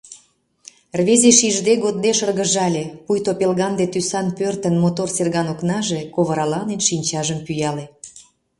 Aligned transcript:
Рвезе 0.99 1.31
шижде-годде 1.39 2.11
шыргыжале— 2.17 2.83
пуйто 3.05 3.31
пелганде 3.39 3.85
тӱсан 3.93 4.27
пӧртын 4.37 4.75
мотор 4.83 5.09
серган 5.15 5.47
окнаже, 5.53 5.99
ковыраланен, 6.15 6.81
шинчажым 6.87 7.39
пӱяле. 7.45 7.85